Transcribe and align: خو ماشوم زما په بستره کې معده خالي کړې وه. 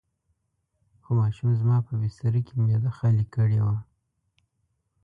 خو 1.03 1.09
ماشوم 1.19 1.49
زما 1.61 1.77
په 1.87 1.93
بستره 2.01 2.39
کې 2.47 2.53
معده 2.61 2.91
خالي 2.97 3.25
کړې 3.35 3.59
وه. 3.65 3.77